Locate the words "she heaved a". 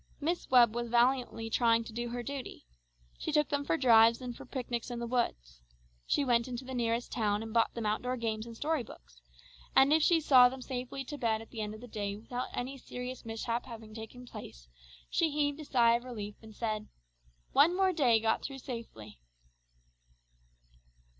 15.07-15.65